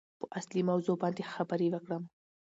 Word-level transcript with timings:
په 0.19 0.25
اصلي 0.39 0.61
موضوع 0.69 0.95
باندې 1.01 1.23
خبرې 1.33 1.67
وکړم. 1.71 2.03